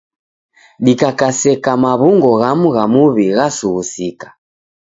[0.85, 4.27] Dikakaseka maw'ungo ghamu gha muw'i ghasughusika.